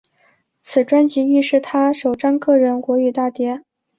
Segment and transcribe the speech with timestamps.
[0.63, 3.61] 此专辑亦是他首张个人国语大碟。